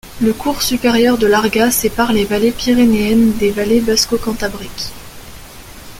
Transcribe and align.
Le 0.19 0.33
cours 0.33 0.63
supérieur 0.63 1.19
de 1.19 1.27
l'Arga 1.27 1.69
sépare 1.69 2.11
les 2.11 2.25
vallées 2.25 2.49
pyrénéennes 2.51 3.33
des 3.33 3.51
vallées 3.51 3.81
basco-cantabriques. 3.81 4.89